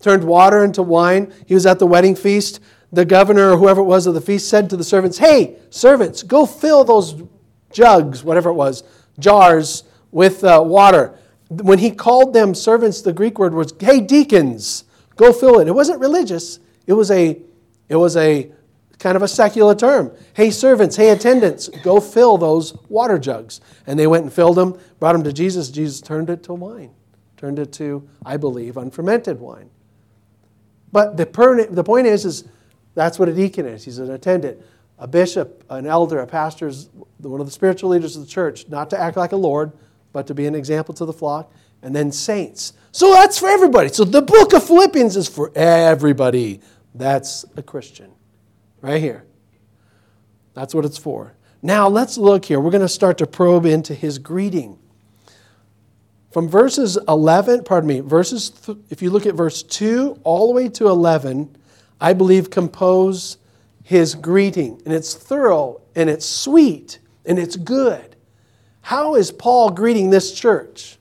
[0.00, 1.32] Turned water into wine.
[1.46, 2.60] He was at the wedding feast
[2.92, 6.22] the governor or whoever it was of the feast said to the servants, Hey, servants,
[6.22, 7.22] go fill those
[7.70, 8.84] jugs, whatever it was,
[9.18, 11.18] jars with uh, water.
[11.48, 14.84] When he called them servants, the Greek word was, Hey, deacons,
[15.16, 15.68] go fill it.
[15.68, 17.40] It wasn't religious, it was a,
[17.88, 18.52] it was a
[18.98, 20.12] kind of a secular term.
[20.34, 23.60] Hey, servants, hey, attendants, go fill those water jugs.
[23.86, 25.70] And they went and filled them, brought them to Jesus.
[25.70, 26.90] Jesus turned it to wine,
[27.36, 29.70] turned it to, I believe, unfermented wine.
[30.92, 32.44] But the, the point is, is
[32.94, 33.84] that's what a deacon is.
[33.84, 34.60] He's an attendant.
[34.98, 38.68] A bishop, an elder, a pastor is one of the spiritual leaders of the church,
[38.68, 39.72] not to act like a lord,
[40.12, 41.52] but to be an example to the flock.
[41.84, 42.74] And then saints.
[42.92, 43.88] So that's for everybody.
[43.88, 46.60] So the book of Philippians is for everybody.
[46.94, 48.12] That's a Christian.
[48.80, 49.24] Right here.
[50.54, 51.34] That's what it's for.
[51.60, 52.60] Now let's look here.
[52.60, 54.78] We're going to start to probe into his greeting.
[56.32, 60.54] From verses 11, pardon me, verses, th- if you look at verse 2 all the
[60.54, 61.56] way to 11,
[62.02, 63.38] I believe compose
[63.84, 64.82] his greeting.
[64.84, 68.16] And it's thorough and it's sweet and it's good.
[68.80, 70.98] How is Paul greeting this church?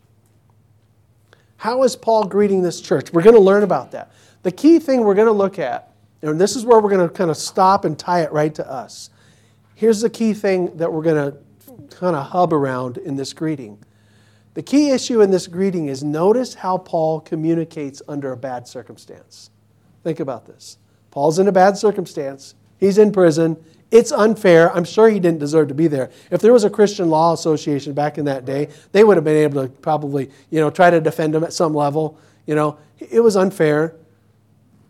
[1.58, 3.12] How is Paul greeting this church?
[3.12, 4.12] We're going to learn about that.
[4.44, 7.14] The key thing we're going to look at, and this is where we're going to
[7.14, 9.10] kind of stop and tie it right to us.
[9.74, 11.38] Here's the key thing that we're going to
[11.96, 13.80] kind of hub around in this greeting.
[14.54, 19.50] The key issue in this greeting is notice how Paul communicates under a bad circumstance.
[20.04, 20.78] Think about this.
[21.12, 22.56] Paul's in a bad circumstance.
[22.80, 23.64] He's in prison.
[23.92, 24.74] It's unfair.
[24.74, 26.10] I'm sure he didn't deserve to be there.
[26.32, 29.36] If there was a Christian law association back in that day, they would have been
[29.36, 32.18] able to probably, you know, try to defend him at some level.
[32.48, 33.96] You know, it was unfair.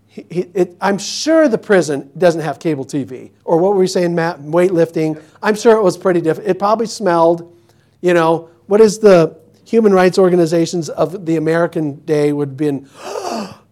[0.06, 3.32] He, he, it, I'm sure the prison doesn't have cable TV.
[3.44, 4.40] Or what were we saying, Matt?
[4.42, 5.22] Weightlifting.
[5.42, 6.50] I'm sure it was pretty different.
[6.50, 7.58] It probably smelled.
[8.02, 12.88] You know, what is the human rights organizations of the American day would have been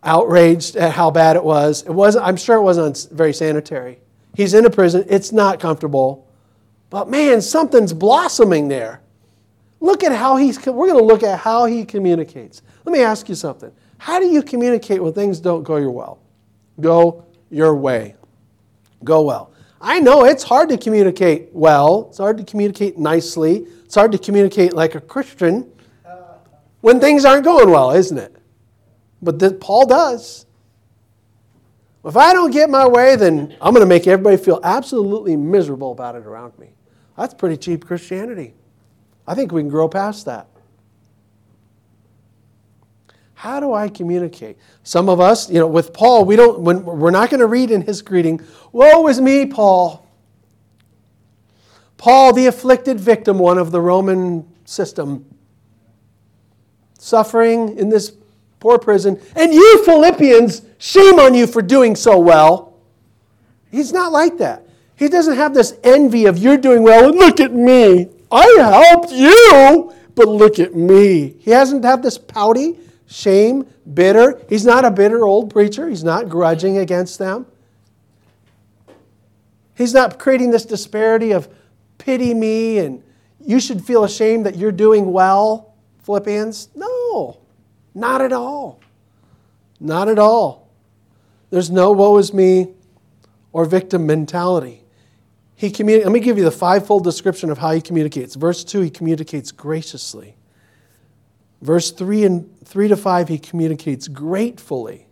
[0.03, 1.83] outraged at how bad it was.
[1.83, 3.99] It wasn't, I'm sure it wasn't very sanitary.
[4.35, 6.27] He's in a prison, it's not comfortable.
[6.89, 9.01] But man, something's blossoming there.
[9.79, 12.61] Look at how he's, we're going to look at how he communicates.
[12.85, 13.71] Let me ask you something.
[13.97, 16.19] How do you communicate when things don't go your well?
[16.79, 18.15] Go your way.
[19.03, 19.51] Go well.
[19.81, 22.07] I know it's hard to communicate well.
[22.09, 23.65] It's hard to communicate nicely.
[23.85, 25.71] It's hard to communicate like a Christian
[26.81, 28.35] when things aren't going well, isn't it?
[29.21, 30.45] But the, Paul does.
[32.05, 35.91] If I don't get my way, then I'm going to make everybody feel absolutely miserable
[35.91, 36.69] about it around me.
[37.17, 38.53] That's pretty cheap Christianity.
[39.27, 40.47] I think we can grow past that.
[43.33, 44.57] How do I communicate?
[44.83, 47.71] Some of us, you know, with Paul, we don't when we're not going to read
[47.71, 48.41] in his greeting,
[48.73, 50.05] "Woe is me, Paul."
[51.95, 55.25] Paul, the afflicted victim one of the Roman system,
[56.97, 58.11] suffering in this
[58.59, 59.19] poor prison.
[59.35, 62.73] And you, Philippians, shame on you for doing so well.
[63.71, 64.67] He's not like that.
[64.95, 68.09] He doesn't have this envy of you're doing well and look at me.
[68.31, 71.35] I helped you, but look at me.
[71.39, 74.41] He hasn't had this pouty, shame, bitter.
[74.49, 75.87] He's not a bitter old preacher.
[75.87, 77.45] He's not grudging against them.
[79.75, 81.47] He's not creating this disparity of
[81.97, 83.01] pity me and
[83.39, 85.73] you should feel ashamed that you're doing well.
[86.03, 86.69] Philippians?
[86.75, 87.39] No,
[87.93, 88.79] not at all.
[89.79, 90.69] Not at all.
[91.49, 92.73] There's no woe is me
[93.51, 94.83] or victim mentality.
[95.55, 98.35] He communi- Let me give you the fivefold description of how he communicates.
[98.35, 100.35] Verse 2, he communicates graciously.
[101.61, 105.07] Verse 3 and 3 to 5, he communicates gratefully.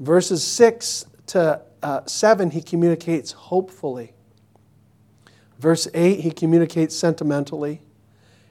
[0.00, 4.14] Verses 6 to uh, 7, he communicates hopefully.
[5.58, 7.80] Verse 8, he communicates sentimentally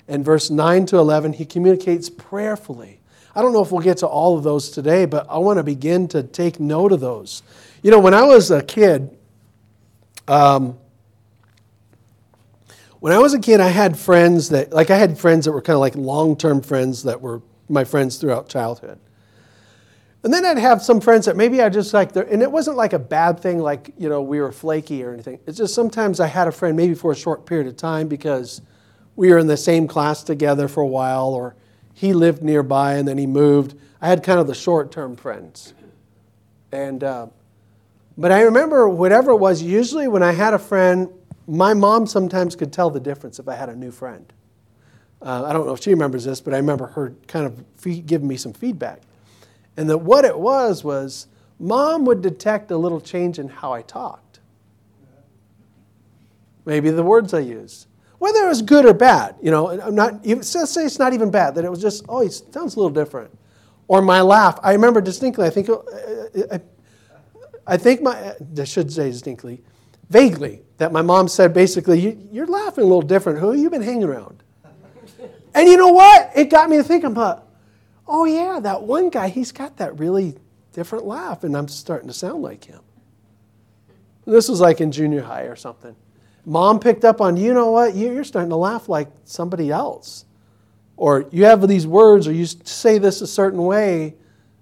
[0.08, 3.01] and verse 9 to 11, he communicates prayerfully.
[3.38, 5.63] I don't know if we'll get to all of those today, but I want to
[5.63, 7.43] begin to take note of those.
[7.84, 9.15] You know, when I was a kid,
[10.28, 10.76] um,
[13.00, 15.62] when I was a kid, I had friends that, like, I had friends that were
[15.62, 18.97] kind of like long term friends that were my friends throughout childhood.
[20.23, 22.93] And then I'd have some friends that maybe I just like, and it wasn't like
[22.93, 25.38] a bad thing, like, you know, we were flaky or anything.
[25.45, 28.63] It's just sometimes I had a friend maybe for a short period of time because
[29.15, 31.56] we were in the same class together for a while, or
[31.97, 33.75] he lived nearby and then he moved.
[33.99, 35.73] I had kind of the short term friends.
[36.71, 37.27] And, uh,
[38.15, 41.10] but I remember whatever it was, usually when I had a friend,
[41.47, 44.31] my mom sometimes could tell the difference if I had a new friend.
[45.23, 48.27] Uh, I don't know if she remembers this, but I remember her kind of giving
[48.27, 49.01] me some feedback.
[49.75, 51.25] And that what it was was
[51.60, 54.39] mom would detect a little change in how I talked.
[56.63, 57.88] Maybe the words I used
[58.19, 59.36] whether it was good or bad.
[59.41, 62.21] You know, I'm not even say it's not even bad that it was just oh
[62.21, 63.38] he sounds a little different,
[63.88, 64.60] or my laugh.
[64.63, 65.45] I remember distinctly.
[65.45, 65.77] I think uh,
[66.51, 66.60] uh,
[67.65, 69.62] I think my I should say distinctly,
[70.10, 73.39] vaguely that my mom said basically you, you're laughing a little different.
[73.39, 74.43] Who have you been hanging around?
[75.53, 76.32] And you know what?
[76.36, 77.47] It got me to think about,
[78.08, 79.30] oh yeah, that one guy.
[79.30, 80.38] He's got that really
[80.71, 82.82] different laugh, and I'm starting to sound like him.
[84.25, 85.95] This was like in junior high or something.
[86.47, 90.23] Mom picked up on, you know what, you're starting to laugh like somebody else.
[90.95, 94.15] Or you have these words, or you say this a certain way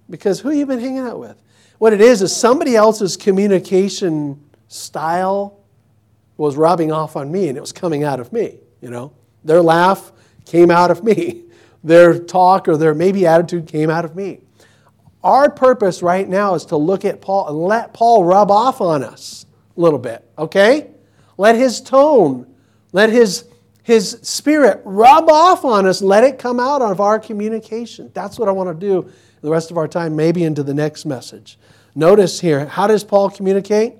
[0.09, 1.39] because who you been hanging out with?
[1.77, 5.59] What it is, is somebody else's communication style
[6.37, 9.13] was rubbing off on me and it was coming out of me, you know.
[9.43, 10.11] Their laugh
[10.45, 11.43] came out of me.
[11.83, 14.39] Their talk or their maybe attitude came out of me.
[15.23, 19.03] Our purpose right now is to look at Paul and let Paul rub off on
[19.03, 19.45] us
[19.77, 20.89] a little bit, okay?
[21.37, 22.47] Let his tone,
[22.91, 23.45] let his
[23.83, 28.09] His Spirit rub off on us, let it come out of our communication.
[28.15, 31.05] That's what I want to do the rest of our time, maybe into the next
[31.05, 31.59] message.
[31.93, 33.93] Notice here, how does Paul communicate?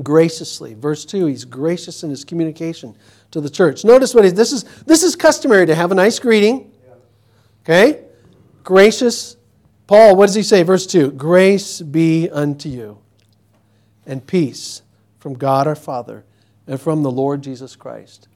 [0.00, 0.74] Graciously.
[0.74, 2.96] Verse 2, he's gracious in his communication
[3.32, 3.84] to the church.
[3.84, 6.70] Notice what he, this is this is customary to have a nice greeting.
[7.64, 8.04] Okay?
[8.62, 9.36] Gracious.
[9.88, 10.62] Paul, what does he say?
[10.62, 12.98] Verse 2 Grace be unto you
[14.06, 14.82] and peace
[15.18, 16.24] from God our Father
[16.70, 18.28] and from the Lord Jesus Christ.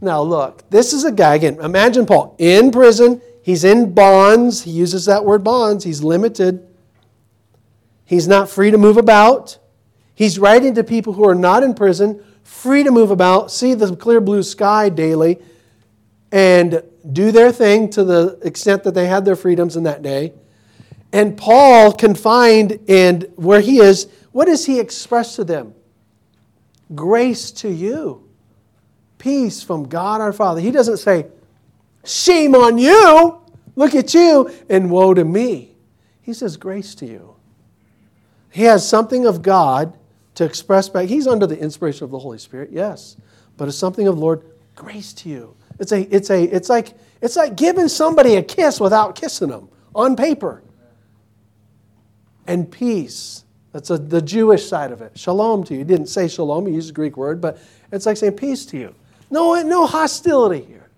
[0.00, 3.20] Now, look, this is a guy, again, imagine Paul in prison.
[3.42, 4.62] He's in bonds.
[4.62, 5.82] He uses that word bonds.
[5.82, 6.64] He's limited.
[8.04, 9.58] He's not free to move about.
[10.14, 13.96] He's writing to people who are not in prison, free to move about, see the
[13.96, 15.38] clear blue sky daily,
[16.30, 16.80] and
[17.12, 20.32] do their thing to the extent that they had their freedoms in that day.
[21.12, 25.74] And Paul, confined and where he is, what does he express to them?
[26.94, 28.28] Grace to you
[29.18, 30.60] peace from God our Father.
[30.60, 31.26] He doesn't say,
[32.04, 33.40] Shame on you,
[33.76, 35.74] look at you, and woe to me.
[36.22, 37.36] He says, Grace to you.
[38.50, 39.96] He has something of God
[40.36, 41.08] to express back.
[41.08, 43.16] He's under the inspiration of the Holy Spirit, yes,
[43.56, 44.42] but it's something of Lord,
[44.74, 45.54] grace to you.
[45.78, 49.68] It's, a, it's, a, it's, like, it's like giving somebody a kiss without kissing them
[49.94, 50.62] on paper.
[52.46, 53.44] And peace.
[53.78, 55.16] That's a, the Jewish side of it.
[55.16, 55.78] Shalom to you.
[55.78, 57.58] He didn't say shalom, he used a Greek word, but
[57.92, 58.92] it's like saying peace to you.
[59.30, 60.88] No, no hostility here.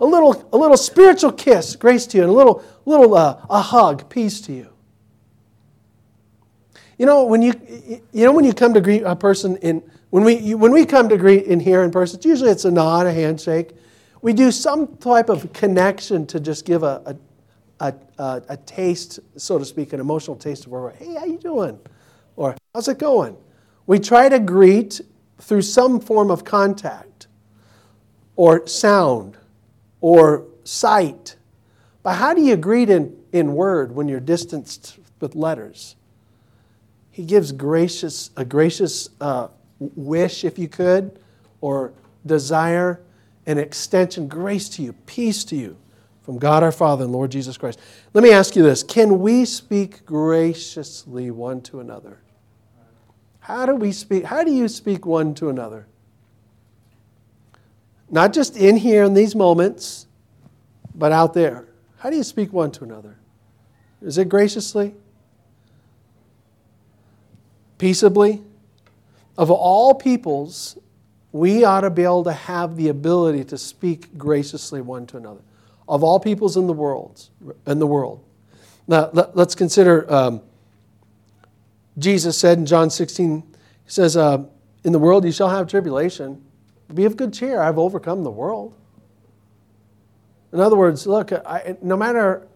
[0.00, 3.60] A little, a little spiritual kiss, grace to you, and a little, little uh, a
[3.60, 4.68] hug, peace to you.
[6.96, 7.52] You know when you,
[8.14, 11.10] you know when you come to greet a person in when we when we come
[11.10, 13.72] to greet in here in person, usually it's a nod, a handshake.
[14.22, 17.16] We do some type of connection to just give a, a,
[17.80, 17.94] a,
[18.48, 20.94] a taste, so to speak, an emotional taste of where we're.
[20.94, 21.78] Hey, how you doing?
[22.36, 23.36] Or how's it going?
[23.86, 25.00] We try to greet
[25.38, 27.26] through some form of contact
[28.36, 29.36] or sound
[30.00, 31.36] or sight.
[32.02, 35.96] But how do you greet in, in word when you're distanced with letters?
[37.10, 41.18] He gives gracious, a gracious uh, wish, if you could,
[41.60, 41.92] or
[42.24, 43.00] desire,
[43.46, 45.76] an extension, grace to you, peace to you
[46.30, 47.80] from God our Father and Lord Jesus Christ.
[48.14, 52.20] Let me ask you this Can we speak graciously one to another?
[53.40, 54.22] How do we speak?
[54.22, 55.88] How do you speak one to another?
[58.08, 60.06] Not just in here in these moments,
[60.94, 61.66] but out there.
[61.98, 63.16] How do you speak one to another?
[64.00, 64.94] Is it graciously?
[67.76, 68.40] Peaceably?
[69.36, 70.78] Of all peoples,
[71.32, 75.40] we ought to be able to have the ability to speak graciously one to another.
[75.90, 77.28] Of all peoples in the world,
[77.66, 78.24] in the world.
[78.86, 80.40] Now let, us consider um,
[81.98, 84.44] Jesus said in John 16, he says, uh,
[84.84, 86.44] "In the world you shall have tribulation."
[86.94, 87.60] Be of good cheer.
[87.60, 88.72] I've overcome the world.
[90.52, 92.46] In other words, look, I, no matter,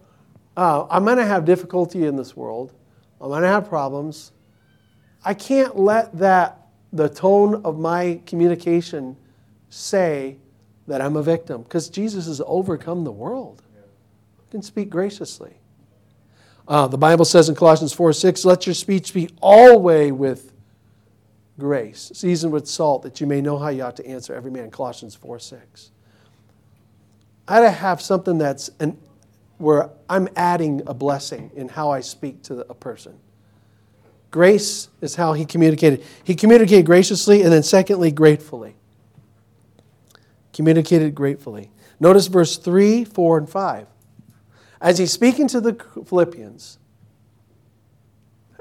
[0.57, 2.73] uh, I'm going to have difficulty in this world,
[3.21, 4.31] I'm going to have problems.
[5.23, 9.17] I can't let that, the tone of my communication,
[9.69, 10.37] say
[10.87, 13.61] that I'm a victim because Jesus has overcome the world.
[13.75, 15.55] I can speak graciously.
[16.67, 20.51] Uh, the Bible says in Colossians 4 6, let your speech be always with
[21.59, 24.71] grace, seasoned with salt, that you may know how you ought to answer every man.
[24.71, 25.91] Colossians 4 6.
[27.47, 28.97] I ought to have something that's an,
[29.57, 33.19] where I'm adding a blessing in how I speak to a person.
[34.31, 36.03] Grace is how he communicated.
[36.23, 38.75] He communicated graciously and then, secondly, gratefully.
[40.55, 41.69] Communicated gratefully.
[41.99, 43.87] Notice verse 3, 4, and 5.
[44.79, 45.73] As he's speaking to the
[46.05, 46.79] Philippians,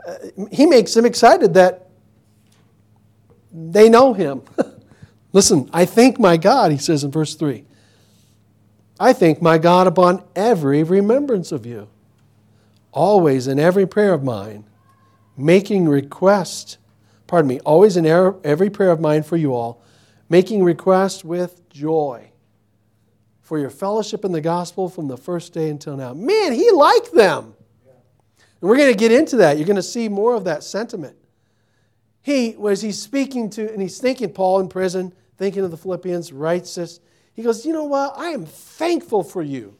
[0.04, 0.14] uh,
[0.50, 1.90] he makes them excited that
[3.52, 4.42] they know him.
[5.32, 7.64] Listen, I thank my God, he says in verse 3.
[8.98, 11.88] I thank my God upon every remembrance of you,
[12.90, 14.64] always in every prayer of mine,
[15.36, 16.78] making request,
[17.28, 19.80] pardon me, always in every prayer of mine for you all,
[20.28, 22.30] making request with joy
[23.42, 26.14] for your fellowship in the gospel from the first day until now.
[26.14, 27.54] Man, he liked them.
[28.38, 29.58] And we're going to get into that.
[29.58, 31.18] You're going to see more of that sentiment
[32.24, 36.32] he was he's speaking to and he's thinking paul in prison thinking of the philippians
[36.32, 36.98] writes this
[37.34, 39.76] he goes you know what i am thankful for you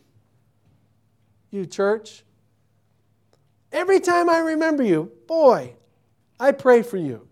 [1.50, 2.22] you church
[3.72, 5.74] every time i remember you boy
[6.38, 7.26] i pray for you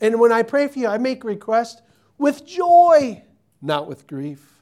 [0.00, 1.80] and when i pray for you i make request
[2.18, 3.22] with joy
[3.62, 4.60] not with grief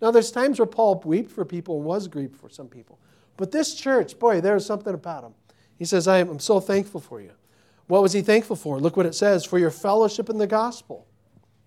[0.00, 2.98] now there's times where paul wept for people and was grieved for some people
[3.36, 5.34] but this church boy there's something about him
[5.78, 7.32] he says i am so thankful for you
[7.86, 8.80] what was he thankful for?
[8.80, 11.06] Look what it says for your fellowship in the gospel.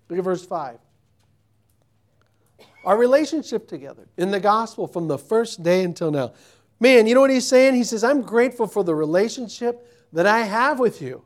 [0.08, 0.78] Look at verse 5.
[2.84, 6.32] our relationship together in the gospel from the first day until now.
[6.80, 7.74] Man, you know what he's saying?
[7.74, 11.22] He says, I'm grateful for the relationship that I have with you.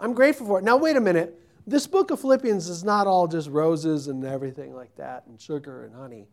[0.00, 0.64] I'm grateful for it.
[0.64, 1.38] Now, wait a minute.
[1.68, 5.84] This book of Philippians is not all just roses and everything like that and sugar
[5.84, 6.26] and honey.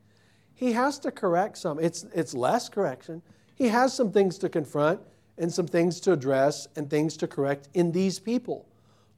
[0.53, 1.77] He has to correct some.
[1.77, 3.21] It's, it's less correction.
[3.53, 5.01] He has some things to confront
[5.37, 8.65] and some things to address and things to correct in these people.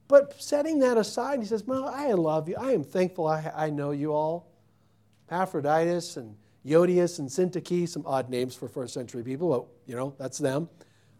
[0.08, 2.56] But setting that aside, he says, Well, I love you.
[2.58, 4.50] I am thankful I, I know you all.
[5.30, 6.34] Epaphroditus and
[6.66, 10.68] Euodias and Syntyche, some odd names for first century people, but you know, that's them.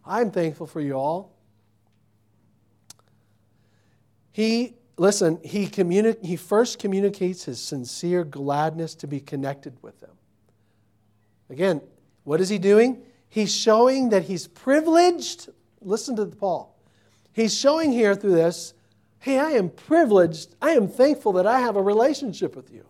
[0.05, 1.37] I'm thankful for you all.
[4.31, 10.11] He, listen, he, communi- he first communicates his sincere gladness to be connected with them.
[11.49, 11.81] Again,
[12.23, 13.01] what is he doing?
[13.29, 15.49] He's showing that he's privileged.
[15.81, 16.75] Listen to Paul.
[17.31, 18.73] He's showing here through this
[19.21, 20.55] hey, I am privileged.
[20.61, 22.85] I am thankful that I have a relationship with you.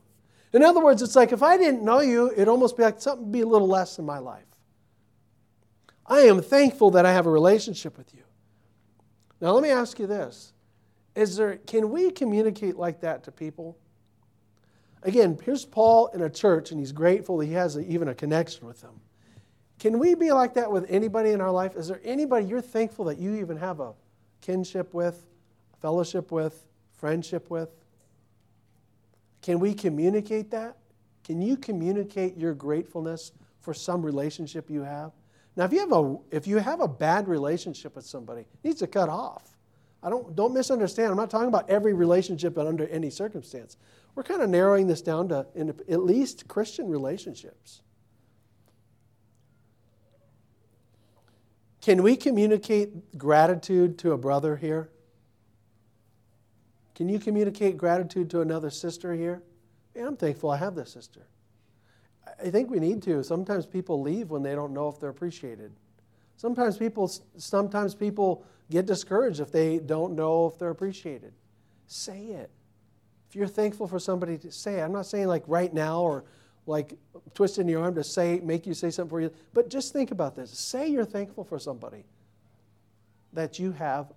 [0.54, 3.32] In other words, it's like if I didn't know you, it'd almost be like something
[3.32, 4.46] be a little less in my life.
[6.06, 8.22] I am thankful that I have a relationship with you.
[9.42, 10.54] Now, let me ask you this.
[11.20, 13.78] Is there, can we communicate like that to people?
[15.04, 18.16] Again, here's Paul in a church, and he's grateful that he has a, even a
[18.16, 19.02] connection with them.
[19.80, 21.76] Can we be like that with anybody in our life?
[21.76, 23.92] Is there anybody you're thankful that you even have a
[24.40, 25.26] kinship with,
[25.82, 27.70] fellowship with, friendship with?
[29.42, 30.78] Can we communicate that?
[31.26, 35.12] Can you communicate your gratefulness for some relationship you have?
[35.58, 38.80] Now, if you have a, if you have a bad relationship with somebody, it needs
[38.80, 39.49] to cut off.
[40.02, 41.12] I don't, don't misunderstand.
[41.12, 43.78] I'm not talking about every relationship and under any circumstance.
[44.16, 47.82] We're kind of narrowing this down to at least Christian relationships.
[51.82, 54.90] Can we communicate gratitude to a brother here?
[56.96, 59.42] Can you communicate gratitude to another sister here?
[59.96, 61.28] I'm thankful I have this sister.
[62.44, 63.24] I think we need to.
[63.24, 65.72] Sometimes people leave when they don't know if they're appreciated.
[66.38, 71.34] Sometimes people, sometimes people get discouraged if they don't know if they're appreciated.
[71.88, 72.50] Say it.
[73.30, 76.24] If you're thankful for somebody to say it, I'm not saying like right now or
[76.66, 76.94] like
[77.34, 80.36] twisting your arm to say, make you say something for you, but just think about
[80.36, 80.52] this.
[80.52, 82.06] Say you're thankful for somebody
[83.34, 84.12] that you have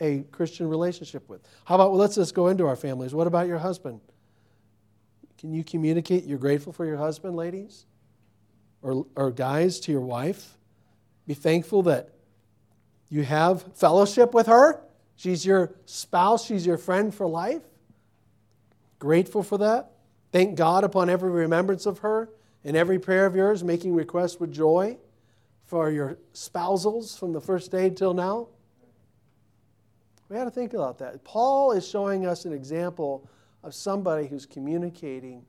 [0.00, 1.40] a Christian relationship with.
[1.64, 3.14] How about, well, let's just go into our families.
[3.14, 4.00] What about your husband?
[5.38, 7.86] Can you communicate you're grateful for your husband, ladies?
[8.82, 10.56] Or, or guys, to your wife?
[11.26, 12.13] Be thankful that
[13.14, 14.80] you have fellowship with her.
[15.14, 17.62] She's your spouse, she's your friend for life.
[18.98, 19.92] Grateful for that.
[20.32, 22.28] Thank God upon every remembrance of her
[22.64, 24.96] and every prayer of yours, making requests with joy
[25.64, 28.48] for your spousals from the first day till now.
[30.28, 31.22] We got to think about that.
[31.22, 33.28] Paul is showing us an example
[33.62, 35.46] of somebody who's communicating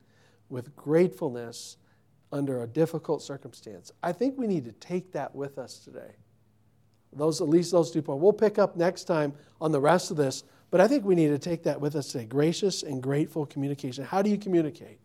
[0.50, 1.78] with gratefulness
[2.32, 3.92] under a difficult circumstance.
[4.04, 6.12] I think we need to take that with us today.
[7.16, 8.22] Those, at least those two points.
[8.22, 11.30] We'll pick up next time on the rest of this, but I think we need
[11.30, 12.26] to take that with us today.
[12.26, 14.04] Gracious and grateful communication.
[14.04, 15.00] How do you communicate?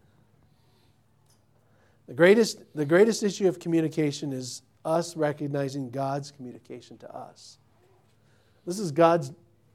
[2.08, 7.58] The greatest, the greatest issue of communication is us recognizing God's communication to us.
[8.66, 9.32] This is God's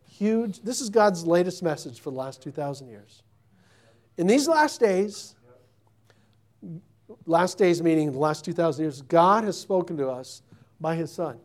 [0.10, 3.24] huge, this is God's latest message for the last 2,000 years.
[4.18, 5.36] In these last days,
[7.26, 10.42] last days meaning the last 2,000 years, God has spoken to us
[10.80, 11.40] by his Son,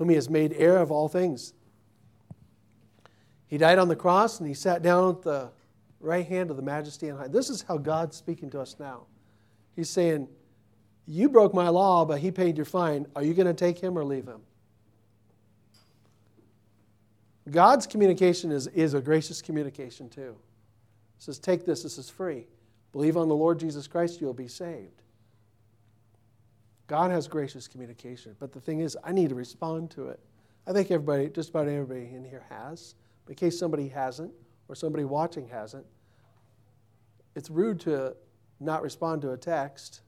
[0.00, 1.52] whom he has made heir of all things.
[3.48, 5.50] He died on the cross and he sat down at the
[6.00, 7.28] right hand of the majesty on high.
[7.28, 9.02] This is how God's speaking to us now.
[9.76, 10.26] He's saying,
[11.06, 13.08] You broke my law, but he paid your fine.
[13.14, 14.40] Are you going to take him or leave him?
[17.50, 20.34] God's communication is, is a gracious communication too.
[21.18, 22.46] He says, Take this, this is free.
[22.92, 25.02] Believe on the Lord Jesus Christ, you'll be saved.
[26.90, 30.18] God has gracious communication, but the thing is, I need to respond to it.
[30.66, 32.96] I think everybody, just about everybody in here has.
[33.24, 34.32] But in case somebody hasn't,
[34.68, 35.86] or somebody watching hasn't,
[37.36, 38.16] it's rude to
[38.58, 40.00] not respond to a text.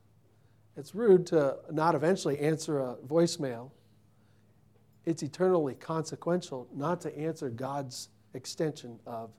[0.77, 3.71] It's rude to not eventually answer a voicemail
[5.05, 9.31] it's eternally consequential not to answer God's extension of,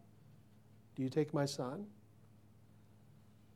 [0.95, 1.85] Do you take my son?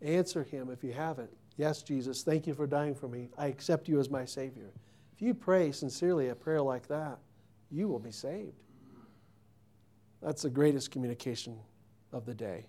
[0.01, 1.35] Answer him if you haven't.
[1.58, 3.30] Yes, Jesus, thank you for dying for me.
[3.38, 4.72] I accept you as my Savior.
[5.14, 7.18] If you pray sincerely a prayer like that,
[7.72, 8.53] you will be saved.
[10.22, 11.58] That's the greatest communication
[12.12, 12.66] of the day.